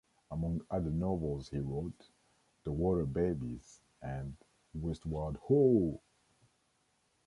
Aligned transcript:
Among 0.31 0.61
other 0.71 0.89
novels 0.89 1.49
he 1.49 1.59
wrote 1.59 2.09
"The 2.63 2.71
Water 2.71 3.05
Babies" 3.05 3.81
and 4.01 4.35
"Westward 4.73 5.35
Ho!". 5.43 6.01